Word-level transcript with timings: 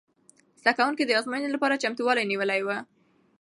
زده 0.61 0.71
کوونکو 0.77 1.03
د 1.05 1.11
ازموینې 1.19 1.49
لپاره 1.55 1.81
چمتووالی 1.83 2.29
نیولی 2.31 2.61
و. 2.63 2.69